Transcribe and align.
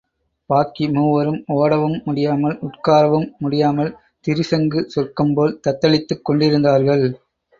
பாக்கி 0.49 0.85
மூவரும் 0.89 1.43
ஓடவும் 1.53 1.97
முடியாமல் 2.03 2.55
உட்காரவும் 2.61 3.27
முடியாமல் 3.37 3.91
திரிசங்கு 4.25 4.81
சொர்க்கம்போல் 4.95 5.53
தத்தளித்துக் 5.67 6.23
கொண்டிருந்தார்கள். 6.23 7.05